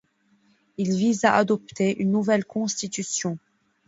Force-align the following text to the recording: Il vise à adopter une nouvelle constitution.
Il 0.79 0.95
vise 0.97 1.25
à 1.25 1.35
adopter 1.35 2.01
une 2.01 2.11
nouvelle 2.11 2.43
constitution. 2.43 3.37